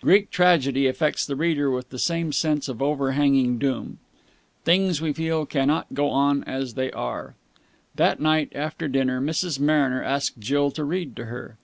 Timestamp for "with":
1.68-1.88